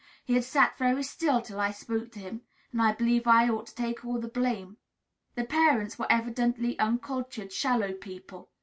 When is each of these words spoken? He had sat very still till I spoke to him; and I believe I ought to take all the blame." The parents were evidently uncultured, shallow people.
He 0.25 0.33
had 0.33 0.43
sat 0.45 0.79
very 0.79 1.03
still 1.03 1.43
till 1.43 1.59
I 1.59 1.69
spoke 1.69 2.11
to 2.13 2.19
him; 2.19 2.41
and 2.71 2.81
I 2.81 2.91
believe 2.91 3.27
I 3.27 3.47
ought 3.47 3.67
to 3.67 3.75
take 3.75 4.03
all 4.03 4.19
the 4.19 4.27
blame." 4.27 4.77
The 5.35 5.43
parents 5.43 5.99
were 5.99 6.11
evidently 6.11 6.75
uncultured, 6.79 7.53
shallow 7.53 7.93
people. 7.93 8.49